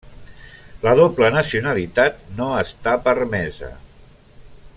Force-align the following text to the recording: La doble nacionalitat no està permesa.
La 0.85 0.93
doble 0.99 1.29
nacionalitat 1.35 2.17
no 2.41 2.49
està 2.63 2.97
permesa. 3.11 3.71